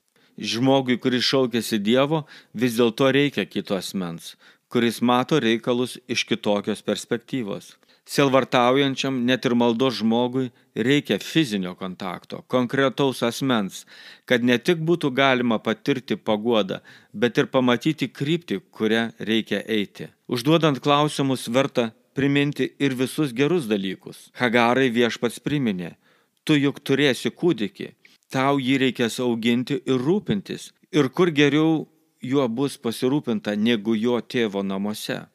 Žmogui, 0.40 0.96
kuris 0.96 1.26
šaukėsi 1.28 1.76
Dievo, 1.84 2.22
vis 2.56 2.78
dėlto 2.78 3.10
reikia 3.12 3.44
kitos 3.44 3.92
mens, 3.92 4.32
kuris 4.72 5.02
mato 5.04 5.36
reikalus 5.44 5.98
iš 6.08 6.24
kitokios 6.24 6.80
perspektyvos. 6.80 7.74
Silvartaujančiam 8.10 9.20
net 9.26 9.44
ir 9.46 9.54
maldos 9.54 10.00
žmogui 10.00 10.48
reikia 10.86 11.18
fizinio 11.22 11.76
kontakto, 11.78 12.40
konkretaus 12.50 13.22
asmens, 13.28 13.84
kad 14.26 14.42
ne 14.42 14.56
tik 14.58 14.82
būtų 14.88 15.12
galima 15.14 15.60
patirti 15.62 16.16
paguodą, 16.18 16.80
bet 17.14 17.38
ir 17.38 17.46
pamatyti 17.54 18.10
kryptį, 18.10 18.58
kurią 18.74 19.04
reikia 19.30 19.62
eiti. 19.78 20.10
Užduodant 20.26 20.82
klausimus 20.82 21.46
verta 21.54 21.92
priminti 22.18 22.72
ir 22.82 22.98
visus 22.98 23.30
gerus 23.30 23.70
dalykus. 23.70 24.26
Hagarai 24.42 24.90
viešpats 24.90 25.38
priminė, 25.46 25.94
tu 26.42 26.58
juk 26.58 26.82
turėsi 26.82 27.30
kūdikį, 27.30 27.92
tau 28.34 28.58
jį 28.58 28.80
reikės 28.88 29.22
auginti 29.22 29.78
ir 29.86 30.02
rūpintis, 30.02 30.72
ir 30.90 31.14
kur 31.14 31.30
geriau 31.30 31.84
juo 32.20 32.48
bus 32.48 32.74
pasirūpinta 32.74 33.54
negu 33.54 33.94
jo 33.94 34.18
tėvo 34.18 34.66
namuose 34.66 35.28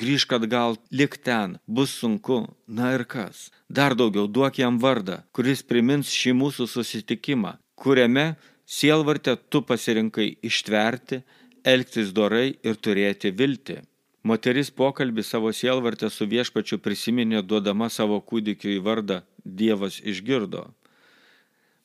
grįžk 0.00 0.32
atgal, 0.38 0.78
lik 0.90 1.18
ten, 1.26 1.58
bus 1.66 1.92
sunku, 2.00 2.46
na 2.66 2.94
ir 2.96 3.04
kas. 3.04 3.50
Dar 3.68 3.94
daugiau 3.98 4.26
duok 4.26 4.58
jam 4.62 4.78
vardą, 4.82 5.20
kuris 5.36 5.62
primins 5.62 6.10
šį 6.10 6.34
mūsų 6.40 6.68
susitikimą, 6.74 7.56
kuriame 7.76 8.26
sielvartę 8.66 9.36
tu 9.50 9.62
pasirinkai 9.68 10.28
ištverti, 10.48 11.22
elgtis 11.64 12.12
dorai 12.16 12.54
ir 12.64 12.78
turėti 12.84 13.32
viltį. 13.38 13.80
Moteris 14.22 14.70
pokalbį 14.70 15.24
savo 15.26 15.50
sielvartę 15.50 16.10
su 16.10 16.28
viešpačiu 16.30 16.78
prisiminė 16.78 17.42
duodama 17.42 17.88
savo 17.90 18.20
kūdikiu 18.20 18.76
į 18.76 18.82
vardą 18.86 19.22
Dievas 19.44 19.98
išgirdo. 19.98 20.68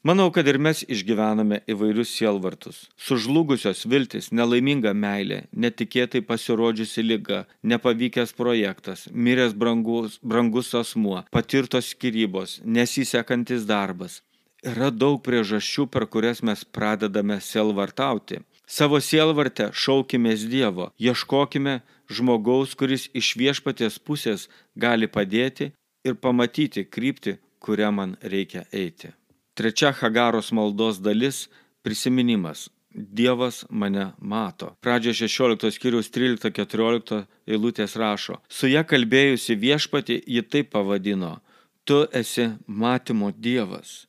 Manau, 0.08 0.30
kad 0.32 0.48
ir 0.48 0.56
mes 0.56 0.86
išgyvename 0.88 1.58
įvairius 1.68 2.14
sielvartus. 2.16 2.78
Sužlugusios 3.06 3.82
viltis, 3.92 4.30
nelaiminga 4.32 4.94
meilė, 4.96 5.40
netikėtai 5.64 6.22
pasirodžiusi 6.30 7.04
lyga, 7.04 7.40
nepavykęs 7.72 8.32
projektas, 8.38 9.04
miręs 9.12 9.58
brangus, 9.64 10.16
brangus 10.24 10.72
asmuo, 10.80 11.26
patirtos 11.36 11.92
skirybos, 11.92 12.62
nesisekantis 12.78 13.68
darbas. 13.68 14.22
Yra 14.64 14.94
daug 14.96 15.20
priežasčių, 15.28 15.90
per 15.92 16.08
kurias 16.08 16.40
mes 16.40 16.64
pradedame 16.64 17.42
sielvartauti. 17.50 18.40
Savo 18.64 19.04
sielvartę 19.04 19.74
šaukimės 19.84 20.48
Dievo, 20.48 20.94
ieškokime 21.04 21.82
žmogaus, 22.08 22.80
kuris 22.80 23.10
iš 23.12 23.36
viešpaties 23.44 24.00
pusės 24.00 24.48
gali 24.76 25.12
padėti 25.12 25.74
ir 26.08 26.16
pamatyti 26.16 26.88
kryptį, 26.88 27.40
kurią 27.60 27.96
man 28.00 28.20
reikia 28.24 28.70
eiti. 28.72 29.18
Trečia 29.58 29.92
Hagaros 29.92 30.52
maldos 30.52 31.02
dalis- 31.02 31.50
prisiminimas. 31.84 32.70
Dievas 32.94 33.66
mane 33.70 34.12
mato. 34.20 34.76
Pradžio 34.82 35.14
16 35.14 35.72
skyriaus 35.72 36.12
13-14 36.12 37.26
eilutės 37.48 37.96
rašo. 37.96 38.36
Su 38.50 38.68
ją 38.68 38.84
kalbėjusi 38.84 39.58
viešpati 39.58 40.24
ji 40.28 40.42
taip 40.42 40.70
pavadino. 40.70 41.40
Tu 41.86 42.06
esi 42.14 42.52
matymo 42.68 43.32
Dievas. 43.32 44.06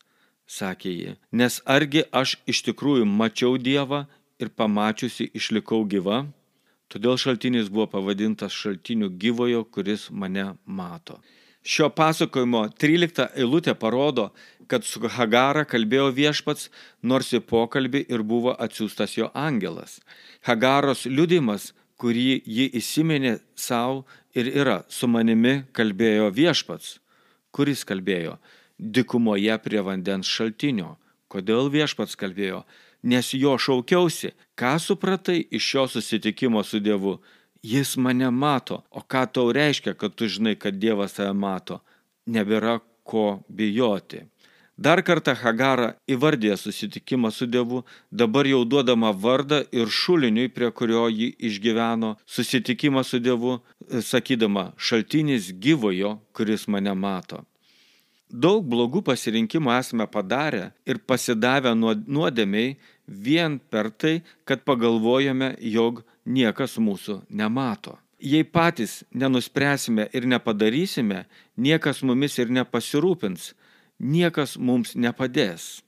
sakė 0.48 0.92
ji, 0.98 1.16
nes 1.32 1.60
argi 1.66 2.02
aš 2.12 2.36
iš 2.46 2.62
tikrųjų 2.66 3.04
mačiau 3.04 3.58
Dievą 3.58 4.06
ir 4.40 4.48
pamačiusi 4.48 5.30
išlikau 5.34 5.84
gyva? 5.84 6.26
Todėl 6.88 7.16
šaltinis 7.16 7.68
buvo 7.68 7.86
pavadintas 7.86 8.52
šaltiniu 8.52 9.08
gyvojo, 9.10 9.64
kuris 9.64 10.10
mane 10.10 10.56
mato. 10.64 11.20
Šio 11.62 11.88
pasakojimo 11.90 12.68
13 12.80 13.34
eilutė 13.36 13.74
parodo, 13.74 14.30
kad 14.68 14.84
su 14.84 15.00
Hagara 15.08 15.64
kalbėjo 15.64 16.10
viešpats, 16.14 16.68
nors 17.02 17.32
į 17.32 17.40
pokalbį 17.40 18.04
ir 18.08 18.22
buvo 18.22 18.54
atsiųstas 18.54 19.16
jo 19.18 19.30
angelas. 19.34 19.98
Hagaros 20.46 21.06
liudimas, 21.06 21.72
kurį 21.98 22.42
ji 22.46 22.68
įsiminė 22.78 23.38
savo 23.56 24.04
ir 24.34 24.52
yra, 24.54 24.82
su 24.88 25.08
manimi 25.08 25.64
kalbėjo 25.72 26.30
viešpats. 26.30 26.98
Kuris 27.50 27.84
kalbėjo? 27.84 28.38
Dikumoje 28.78 29.56
prie 29.64 29.80
vandens 29.82 30.28
šaltinio. 30.30 30.96
Kodėl 31.28 31.72
viešpats 31.72 32.14
kalbėjo? 32.16 32.62
nes 33.02 33.34
jo 33.34 33.56
šaukiausi. 33.58 34.32
Ką 34.58 34.78
supratai 34.78 35.46
iš 35.50 35.62
šio 35.62 35.86
susitikimo 35.88 36.62
su 36.62 36.80
Dievu? 36.80 37.18
Jis 37.62 37.96
mane 37.96 38.30
mato. 38.30 38.82
O 38.90 39.02
ką 39.02 39.26
tau 39.32 39.52
reiškia, 39.52 39.94
kad 39.94 40.14
tu 40.14 40.28
žinai, 40.28 40.56
kad 40.56 40.78
Dievas 40.78 41.16
tave 41.18 41.34
mato? 41.34 41.80
Nebėra 42.26 42.78
ko 43.04 43.40
bijoti. 43.48 44.22
Dar 44.78 45.00
kartą 45.02 45.32
Hagara 45.34 45.88
įvardė 46.06 46.54
susitikimą 46.54 47.32
su 47.34 47.48
Dievu, 47.50 47.80
dabar 48.14 48.46
jau 48.46 48.60
duodama 48.62 49.10
vardą 49.10 49.64
ir 49.74 49.90
šuliniui, 49.90 50.52
prie 50.54 50.70
kurio 50.70 51.08
ji 51.10 51.32
išgyveno 51.48 52.12
susitikimą 52.22 53.02
su 53.02 53.18
Dievu, 53.18 53.56
sakydama, 53.90 54.68
šaltinis 54.78 55.50
gyvojo, 55.50 56.20
kuris 56.32 56.68
mane 56.70 56.94
mato. 56.94 57.42
Daug 58.30 58.62
blogų 58.70 59.02
pasirinkimų 59.02 59.72
esame 59.80 60.06
padarę 60.06 60.68
ir 60.86 61.02
pasidavę 61.10 61.74
nuodėmiai 61.74 62.76
vien 63.08 63.58
per 63.58 63.90
tai, 63.90 64.20
kad 64.44 64.62
pagalvojame, 64.68 65.56
jog 65.58 66.04
niekas 66.28 66.76
mūsų 66.76 67.22
nemato. 67.30 67.96
Jei 68.18 68.44
patys 68.44 69.04
nenuspręsime 69.14 70.08
ir 70.12 70.26
nepadarysime, 70.26 71.24
niekas 71.56 72.02
mumis 72.02 72.38
ir 72.38 72.50
nepasirūpins, 72.50 73.52
niekas 73.98 74.56
mums 74.58 74.94
nepadės. 74.94 75.82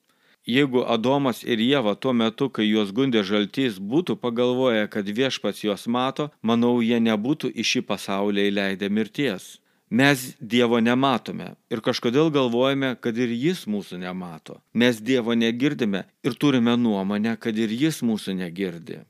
Jeigu 0.47 0.85
Adomas 0.89 1.43
ir 1.45 1.61
Jėva 1.61 1.93
tuo 2.01 2.15
metu, 2.17 2.49
kai 2.49 2.65
juos 2.65 2.95
gundė 2.97 3.23
žaltys, 3.27 3.77
būtų 3.79 4.17
pagalvoję, 4.23 4.87
kad 4.89 5.07
viešpats 5.07 5.65
juos 5.67 5.85
mato, 5.87 6.31
manau, 6.43 6.79
jie 6.81 6.99
nebūtų 7.03 7.51
į 7.53 7.67
šį 7.71 7.83
pasaulį 7.91 8.47
įleidę 8.49 8.89
mirties. 8.89 9.59
Mes 9.91 10.37
Dievo 10.41 10.79
nematome 10.79 11.57
ir 11.69 11.83
kažkodėl 11.83 12.31
galvojame, 12.31 12.95
kad 13.03 13.17
ir 13.19 13.35
Jis 13.35 13.67
mūsų 13.67 13.99
nemato. 13.99 14.61
Mes 14.73 15.03
Dievo 15.03 15.35
negirdime 15.35 16.05
ir 16.23 16.39
turime 16.39 16.77
nuomonę, 16.79 17.35
kad 17.37 17.59
ir 17.59 17.75
Jis 17.75 17.99
mūsų 18.07 18.39
negirdi. 18.39 19.01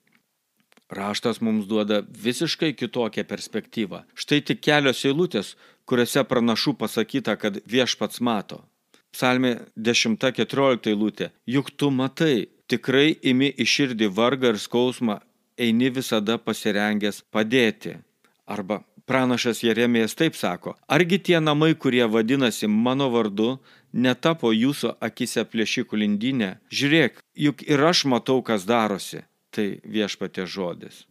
Raštas 0.90 1.40
mums 1.40 1.68
duoda 1.70 2.02
visiškai 2.24 2.72
kitokią 2.74 3.24
perspektyvą. 3.30 4.02
Štai 4.18 4.40
tik 4.42 4.60
kelios 4.66 5.04
eilutės, 5.06 5.54
kuriuose 5.86 6.24
pranašų 6.26 6.74
pasakyta, 6.82 7.36
kad 7.38 7.60
viešpats 7.70 8.20
mato. 8.20 8.64
Psalmė 9.14 9.56
10-14 9.78 10.90
eilutė. 10.90 11.30
Juk 11.46 11.70
tu 11.78 11.90
matai, 11.94 12.50
tikrai 12.70 13.14
imi 13.22 13.50
iširdį 13.64 14.10
vargą 14.18 14.54
ir 14.54 14.60
skausmą, 14.62 15.20
eini 15.58 15.90
visada 15.94 16.38
pasirengęs 16.38 17.24
padėti. 17.30 17.96
Arba 18.50 18.82
Pranašas 19.10 19.62
Jeremijas 19.62 20.14
taip 20.14 20.36
sako, 20.38 20.76
argi 20.86 21.18
tie 21.18 21.40
namai, 21.42 21.72
kurie 21.74 22.04
vadinasi 22.06 22.68
mano 22.70 23.08
vardu, 23.10 23.56
netapo 23.92 24.52
jūsų 24.54 24.92
akise 25.02 25.42
plėšikų 25.50 25.98
lindinė? 26.02 26.50
Žiūrėk, 26.70 27.18
juk 27.34 27.64
ir 27.66 27.82
aš 27.90 28.04
matau, 28.12 28.38
kas 28.46 28.68
darosi. 28.70 29.24
Tai 29.50 29.68
viešpatė 29.84 30.46
žodis. 30.46 31.04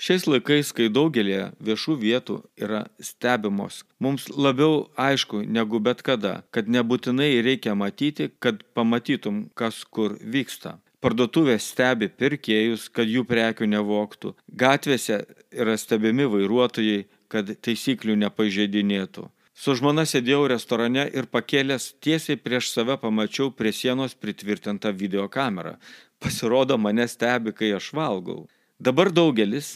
Šiais 0.00 0.24
laikais, 0.24 0.70
kai 0.72 0.86
daugelį 0.88 1.34
viešų 1.60 1.94
vietų 2.00 2.38
yra 2.56 2.86
stebimos, 3.04 3.82
mums 4.00 4.30
labiau 4.32 4.86
aišku 4.96 5.42
negu 5.44 5.80
bet 5.84 6.00
kada, 6.00 6.38
kad 6.56 6.70
nebūtinai 6.72 7.42
reikia 7.44 7.74
matyti, 7.76 8.30
kad 8.40 8.62
pamatytum, 8.72 9.50
kas 9.52 9.82
kur 9.84 10.16
vyksta. 10.20 10.78
Parduotuvės 11.04 11.68
stebi 11.72 12.08
pirkėjus, 12.08 12.88
kad 12.96 13.12
jų 13.12 13.26
prekių 13.28 13.68
nevoktų. 13.74 14.32
Gatvėse 14.62 15.20
yra 15.52 15.76
stebimi 15.80 16.24
vairuotojai, 16.32 17.04
kad 17.28 17.52
taisyklių 17.60 18.16
nepažeidinėtų. 18.24 19.28
Su 19.60 19.74
žmona 19.76 20.06
sėdėjau 20.08 20.46
restorane 20.48 21.02
ir 21.12 21.26
pakėlęs 21.28 21.90
tiesiai 22.04 22.38
prieš 22.40 22.70
save 22.72 22.94
pamačiau 23.02 23.50
prie 23.52 23.74
sienos 23.76 24.14
pritvirtintą 24.16 24.92
videokamerą. 25.02 25.74
Pasirodo, 26.22 26.78
mane 26.80 27.04
stebi, 27.12 27.52
kai 27.58 27.74
aš 27.76 27.90
valgau. 27.98 28.46
Dabar 28.80 29.10
daugelis, 29.12 29.68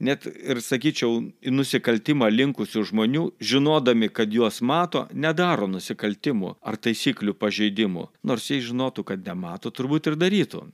net 0.00 0.24
ir 0.24 0.62
sakyčiau, 0.64 1.20
į 1.44 1.52
nusikaltimą 1.52 2.30
linkusių 2.32 2.86
žmonių, 2.92 3.26
žinodami, 3.50 4.08
kad 4.08 4.32
juos 4.32 4.62
mato, 4.64 5.04
nedaro 5.12 5.68
nusikaltimų 5.68 6.56
ar 6.64 6.80
taisyklių 6.80 7.36
pažeidimų. 7.36 8.08
Nors 8.24 8.48
jei 8.48 8.64
žinotų, 8.64 9.04
kad 9.12 9.28
nemato, 9.28 9.68
turbūt 9.68 10.08
ir 10.08 10.16
darytų. 10.16 10.64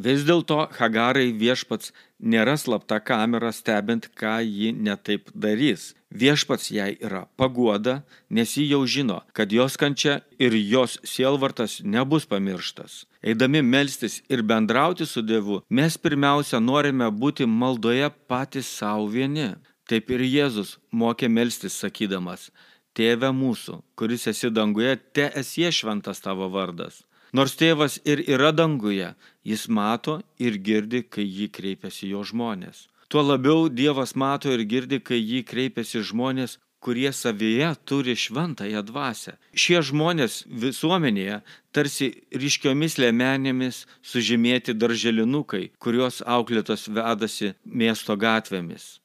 Vis 0.00 0.22
dėlto 0.24 0.62
Hagarai 0.78 1.28
viešpats 1.36 1.90
nėra 2.32 2.54
slapta 2.56 2.96
kamera 3.04 3.50
stebint, 3.52 4.06
ką 4.16 4.38
ji 4.40 4.70
netaip 4.72 5.28
darys. 5.34 5.90
Viešpats 6.22 6.70
jai 6.72 6.94
yra 7.06 7.26
paguoda, 7.36 8.00
nes 8.30 8.54
ji 8.56 8.64
jau 8.70 8.80
žino, 8.94 9.18
kad 9.36 9.52
jos 9.52 9.76
kančia 9.76 10.14
ir 10.38 10.56
jos 10.56 10.96
sielvartas 11.04 11.80
nebus 11.84 12.24
pamirštas. 12.30 13.04
Eidami 13.20 13.60
melstis 13.62 14.22
ir 14.32 14.42
bendrauti 14.42 15.06
su 15.06 15.22
Dievu, 15.22 15.60
mes 15.68 15.98
pirmiausia 15.98 16.62
norime 16.64 17.10
būti 17.10 17.44
maldoje 17.46 18.08
patys 18.30 18.72
savo 18.80 19.10
vieni. 19.12 19.50
Taip 19.84 20.10
ir 20.14 20.24
Jėzus 20.24 20.78
mokė 20.92 21.28
melstis 21.28 21.76
sakydamas, 21.82 22.48
Tėve 22.96 23.28
mūsų, 23.30 23.76
kuris 23.94 24.26
esi 24.32 24.48
danguje, 24.50 24.96
te 25.14 25.28
esie 25.38 25.68
šventas 25.70 26.24
tavo 26.24 26.48
vardas 26.50 27.04
Nors 27.32 27.54
tėvas 27.54 28.00
ir 28.04 28.22
yra 28.26 28.50
danguje, 28.52 29.12
jis 29.46 29.68
mato 29.68 30.20
ir 30.38 30.58
girdi, 30.58 31.02
kai 31.02 31.26
jį 31.26 31.50
kreipiasi 31.54 32.10
jo 32.10 32.24
žmonės. 32.26 32.88
Tuo 33.10 33.22
labiau 33.26 33.68
Dievas 33.68 34.14
mato 34.14 34.50
ir 34.54 34.62
girdi, 34.66 35.00
kai 35.02 35.18
jį 35.18 35.44
kreipiasi 35.46 36.02
žmonės, 36.10 36.58
kurie 36.80 37.12
savyje 37.12 37.74
turi 37.84 38.14
šventąją 38.16 38.82
dvasę. 38.88 39.36
Šie 39.54 39.82
žmonės 39.84 40.44
visuomenėje 40.62 41.40
tarsi 41.76 42.08
ryškiomis 42.42 42.96
lėmenėmis 43.02 43.84
sužymėti 44.10 44.74
darželinukai, 44.74 45.70
kuriuos 45.82 46.22
auklėtos 46.36 46.88
vedasi 46.88 47.52
miesto 47.64 48.16
gatvėmis. 48.16 49.00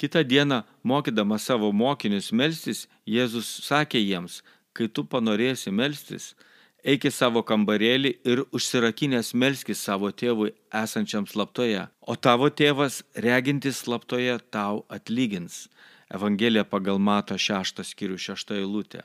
Kita 0.00 0.24
diena, 0.26 0.64
mokydama 0.82 1.38
savo 1.38 1.70
mokinius 1.72 2.32
melstis, 2.32 2.88
Jėzus 3.06 3.46
sakė 3.68 4.00
jiems, 4.02 4.42
kai 4.74 4.88
tu 4.88 5.04
panorėsi 5.04 5.70
melstis, 5.70 6.34
eik 6.84 7.06
į 7.08 7.12
savo 7.16 7.42
kambarėlį 7.48 8.12
ir 8.28 8.42
užsirakinęs 8.54 9.32
melskis 9.40 9.80
savo 9.86 10.10
tėvui 10.12 10.52
esančiam 10.82 11.26
slaptoje, 11.26 11.86
o 12.00 12.16
tavo 12.16 12.50
tėvas, 12.50 13.00
regintis 13.26 13.80
slaptoje, 13.84 14.36
tau 14.52 14.84
atlygins. 14.92 15.68
Evangelija 16.12 16.66
pagal 16.68 17.00
Mato 17.00 17.38
6 17.40 17.80
skyrių 17.88 18.18
6 18.20 18.52
eilutė. 18.58 19.02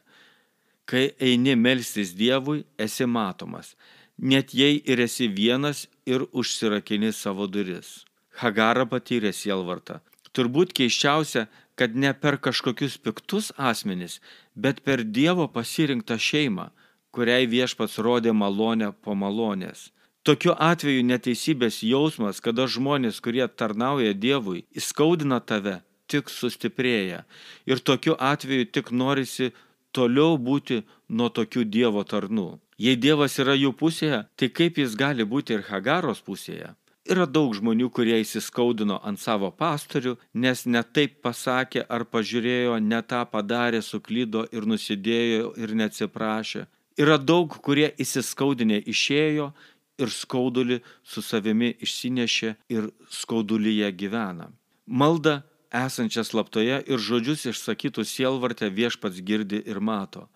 Kai 0.89 1.11
eini 1.21 1.55
melstis 1.55 2.11
Dievui, 2.17 2.65
esi 2.77 3.05
matomas, 3.05 3.75
net 4.17 4.53
jei 4.53 4.81
ir 4.85 4.99
esi 4.99 5.29
vienas 5.31 5.87
ir 6.05 6.25
užsirakini 6.33 7.13
savo 7.13 7.47
duris. 7.47 8.03
Hagara 8.41 8.85
patyrė 8.89 9.31
sielvartą. 9.33 9.99
Turbūt 10.35 10.73
keiščiausia, 10.77 11.47
kad 11.79 11.95
ne 11.95 12.11
per 12.13 12.37
kažkokius 12.43 12.97
piktus 12.99 13.53
asmenis, 13.55 14.19
bet 14.55 14.83
per 14.83 15.05
Dievo 15.05 15.47
pasirinktą 15.47 16.19
šeimą 16.19 16.69
kuriai 17.15 17.47
viešpats 17.49 17.97
rodė 18.05 18.33
malonę 18.33 18.91
po 19.03 19.15
malonės. 19.15 19.89
Tokiu 20.27 20.53
atveju 20.53 21.03
neteisybės 21.07 21.79
jausmas, 21.87 22.41
kada 22.43 22.67
žmonės, 22.67 23.21
kurie 23.23 23.45
tarnauja 23.47 24.13
Dievui, 24.13 24.65
įskaudina 24.75 25.39
tave, 25.39 25.79
tik 26.11 26.29
sustiprėja. 26.29 27.23
Ir 27.65 27.79
tokiu 27.79 28.17
atveju 28.19 28.67
tik 28.75 28.91
norisi 28.91 29.53
toliau 29.95 30.37
būti 30.37 30.83
nuo 31.09 31.29
tokių 31.29 31.63
Dievo 31.63 32.03
tarnų. 32.03 32.49
Jei 32.79 32.95
Dievas 32.95 33.39
yra 33.41 33.55
jų 33.59 33.73
pusėje, 33.79 34.25
tai 34.35 34.51
kaip 34.59 34.77
jis 34.79 34.95
gali 34.99 35.25
būti 35.27 35.55
ir 35.55 35.65
Hagaros 35.67 36.21
pusėje? 36.23 36.75
Yra 37.09 37.25
daug 37.25 37.55
žmonių, 37.57 37.87
kurie 37.89 38.19
įsiskaudino 38.21 38.99
ant 39.09 39.19
savo 39.19 39.49
pastorių, 39.49 40.13
nes 40.33 40.65
ne 40.67 40.83
taip 40.83 41.21
pasakė 41.25 41.87
ar 41.89 42.05
pažiūrėjo, 42.05 42.75
ne 42.85 42.99
tą 43.01 43.23
padarė, 43.31 43.81
suklydo 43.81 44.43
ir 44.53 44.67
nusidėjo 44.69 45.55
ir 45.57 45.73
neatsiprašė. 45.79 46.67
Yra 46.99 47.17
daug, 47.17 47.53
kurie 47.63 47.93
įsiskaudinę 48.01 48.81
išėjo 48.91 49.51
ir 49.99 50.11
skaudulį 50.11 50.79
su 51.03 51.23
savimi 51.23 51.71
išsinešė 51.79 52.55
ir 52.75 52.89
skaudulyje 53.13 53.91
gyvena. 53.99 54.49
Malda 54.85 55.41
esančią 55.71 56.25
slaptoje 56.25 56.81
ir 56.87 56.99
žodžius 56.99 57.45
išsakytų 57.53 58.05
sielvartę 58.07 58.71
viešpats 58.73 59.21
girdi 59.23 59.61
ir 59.65 59.79
mato. 59.79 60.27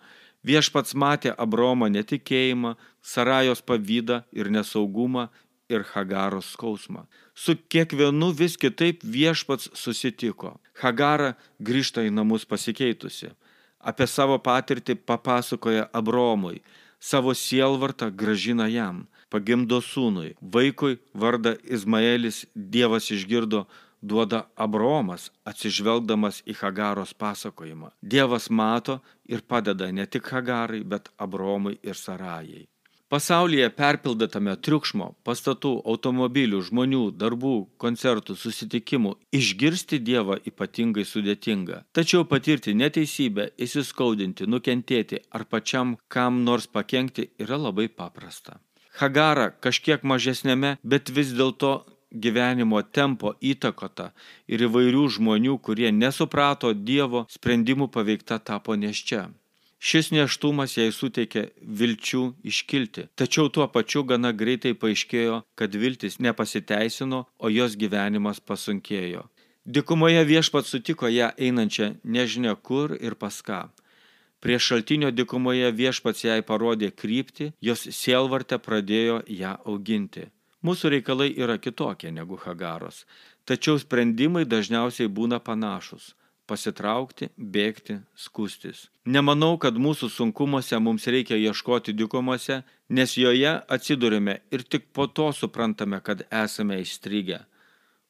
Viešpats 0.44 0.94
matė 0.94 1.32
Abromo 1.40 1.88
netikėjimą, 1.88 2.74
Sarajos 3.00 3.62
pavydą 3.64 4.22
ir 4.32 4.50
nesaugumą 4.52 5.28
ir 5.68 5.84
Hagaros 5.92 6.52
skausmą. 6.52 7.06
Su 7.34 7.56
kiekvienu 7.56 8.30
vis 8.36 8.56
kitaip 8.60 9.00
viešpats 9.04 9.70
susitiko. 9.72 10.58
Hagara 10.80 11.34
grįžta 11.60 12.04
į 12.04 12.12
namus 12.12 12.44
pasikeitusi. 12.44 13.32
Apie 13.84 14.06
savo 14.08 14.38
patirtį 14.40 14.96
papasakoja 15.04 15.88
Abromui, 15.92 16.62
savo 17.00 17.34
sielvartą 17.36 18.08
gražina 18.10 18.66
jam, 18.72 19.04
pagimdo 19.28 19.80
sūnui. 19.84 20.34
Vaikui 20.40 20.98
vardą 21.12 21.54
Izmaelis 21.68 22.44
Dievas 22.54 23.10
išgirdo 23.12 23.66
duoda 24.04 24.44
Abromas, 24.56 25.30
atsižvelgdamas 25.48 26.42
į 26.48 26.56
Hagaros 26.60 27.14
pasakojimą. 27.16 27.92
Dievas 28.00 28.50
mato 28.50 29.00
ir 29.28 29.44
padeda 29.44 29.90
ne 29.92 30.06
tik 30.06 30.28
Hagarai, 30.32 30.84
bet 30.84 31.10
Abromui 31.18 31.78
ir 31.82 31.96
Sarajai. 31.96 32.64
Pasaulyje 33.14 33.68
perpildatame 33.70 34.56
triukšmo, 34.66 35.04
pastatų, 35.22 35.70
automobilių, 35.92 36.58
žmonių, 36.66 37.02
darbų, 37.14 37.52
koncertų, 37.78 38.34
susitikimų 38.34 39.12
išgirsti 39.38 40.00
Dievą 40.02 40.40
ypatingai 40.50 41.04
sudėtinga. 41.06 41.84
Tačiau 41.94 42.24
patirti 42.26 42.74
neteisybę, 42.74 43.52
įsiskaudinti, 43.66 44.48
nukentėti 44.50 45.20
ar 45.30 45.44
pačiam 45.46 45.94
kam 46.10 46.42
nors 46.48 46.66
pakengti 46.66 47.28
yra 47.38 47.60
labai 47.68 47.86
paprasta. 47.86 48.58
Hagara 48.98 49.52
kažkiek 49.62 50.02
mažesnėme, 50.02 50.74
bet 50.82 51.14
vis 51.14 51.30
dėlto 51.38 51.72
gyvenimo 52.10 52.82
tempo 52.82 53.36
įtakota 53.38 54.10
ir 54.50 54.66
įvairių 54.66 55.06
žmonių, 55.20 55.60
kurie 55.62 55.94
nesuprato 55.94 56.74
Dievo 56.74 57.28
sprendimų 57.30 57.92
paveikta 57.94 58.42
tapo 58.42 58.74
neščia. 58.74 59.28
Šis 59.84 60.08
neštumas 60.16 60.78
jai 60.78 60.88
suteikė 60.96 61.42
vilčių 61.60 62.22
iškilti, 62.48 63.02
tačiau 63.20 63.50
tuo 63.52 63.66
pačiu 63.68 64.00
gana 64.08 64.30
greitai 64.32 64.72
paaiškėjo, 64.72 65.42
kad 65.60 65.76
viltis 65.76 66.16
nepasiteisino, 66.24 67.26
o 67.36 67.50
jos 67.52 67.76
gyvenimas 67.76 68.40
pasunkėjo. 68.40 69.26
Dikumoje 69.64 70.22
viešpat 70.30 70.70
sutiko 70.70 71.10
ją 71.12 71.28
einančią 71.36 71.90
nežinia 72.16 72.54
kur 72.56 72.96
ir 72.96 73.18
pas 73.20 73.42
ką. 73.44 73.60
Prie 74.40 74.56
šaltinio 74.60 75.12
dikumoje 75.12 75.68
viešpats 75.72 76.24
jai 76.24 76.40
parodė 76.48 76.88
kryptį, 76.92 77.52
jos 77.60 77.84
sielvartė 77.98 78.58
pradėjo 78.64 79.20
ją 79.28 79.54
auginti. 79.68 80.30
Mūsų 80.64 80.96
reikalai 80.96 81.28
yra 81.36 81.58
kitokie 81.60 82.08
negu 82.12 82.40
Hagaros, 82.40 83.04
tačiau 83.44 83.76
sprendimai 83.80 84.46
dažniausiai 84.48 85.12
būna 85.12 85.44
panašus- 85.44 86.14
pasitraukti, 86.46 87.30
bėgti, 87.36 87.98
skustis. 88.16 88.88
Nemanau, 89.06 89.56
kad 89.58 89.76
mūsų 89.80 90.10
sunkumuose 90.12 90.78
mums 90.80 91.06
reikia 91.06 91.38
ieškoti 91.40 91.94
dykumose, 91.96 92.62
nes 92.88 93.16
joje 93.16 93.56
atsidurime 93.76 94.40
ir 94.50 94.62
tik 94.62 94.90
po 94.92 95.06
to 95.06 95.30
suprantame, 95.32 96.00
kad 96.00 96.26
esame 96.30 96.80
įstrigę. 96.82 97.44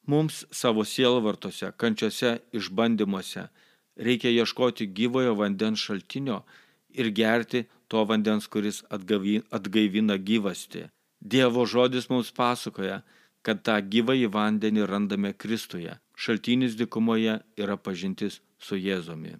Mums 0.07 0.43
savo 0.53 0.83
sielvartose, 0.85 1.71
kančiose, 1.77 2.39
išbandymuose 2.53 3.47
reikia 3.95 4.29
ieškoti 4.29 4.87
gyvojo 4.87 5.33
vandens 5.39 5.79
šaltinio 5.79 6.41
ir 6.89 7.11
gerti 7.11 7.63
to 7.87 8.03
vandens, 8.03 8.47
kuris 8.47 8.83
atgaivina 8.89 10.17
gyvasti. 10.17 10.85
Dievo 11.19 11.65
žodis 11.65 12.09
mums 12.09 12.31
pasakoja, 12.31 13.01
kad 13.41 13.61
tą 13.63 13.77
gyvąjį 13.81 14.29
vandenį 14.33 14.87
randame 14.89 15.33
Kristuje. 15.33 15.97
Šaltinis 16.15 16.77
dikumoje 16.79 17.39
yra 17.59 17.75
pažintis 17.77 18.39
su 18.59 18.79
Jėzumi. 18.79 19.35